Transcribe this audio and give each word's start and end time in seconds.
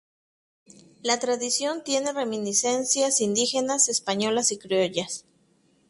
La 1.03 1.19
tradición 1.19 1.83
tiene 1.83 2.11
reminiscencias 2.11 3.21
indígenas, 3.21 3.87
españolas 3.87 4.51
y 4.51 4.57
criollas. 4.57 5.25